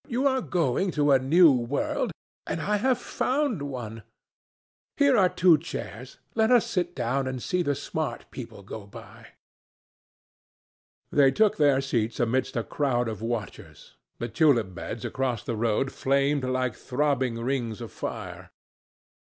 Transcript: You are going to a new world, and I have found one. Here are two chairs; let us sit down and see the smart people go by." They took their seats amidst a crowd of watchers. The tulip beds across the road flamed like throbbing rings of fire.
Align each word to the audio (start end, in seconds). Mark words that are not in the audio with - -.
You 0.07 0.25
are 0.25 0.41
going 0.41 0.89
to 0.97 1.11
a 1.11 1.19
new 1.19 1.51
world, 1.53 2.11
and 2.47 2.59
I 2.59 2.77
have 2.77 2.97
found 2.97 3.61
one. 3.61 4.01
Here 4.97 5.15
are 5.15 5.29
two 5.29 5.59
chairs; 5.59 6.17
let 6.33 6.49
us 6.49 6.65
sit 6.67 6.95
down 6.95 7.27
and 7.27 7.37
see 7.39 7.61
the 7.61 7.75
smart 7.75 8.25
people 8.31 8.63
go 8.63 8.87
by." 8.87 9.27
They 11.11 11.29
took 11.29 11.57
their 11.57 11.81
seats 11.81 12.19
amidst 12.19 12.57
a 12.57 12.63
crowd 12.63 13.07
of 13.07 13.21
watchers. 13.21 13.95
The 14.17 14.27
tulip 14.27 14.73
beds 14.73 15.05
across 15.05 15.43
the 15.43 15.55
road 15.55 15.91
flamed 15.91 16.45
like 16.45 16.73
throbbing 16.73 17.35
rings 17.39 17.79
of 17.79 17.91
fire. 17.91 18.49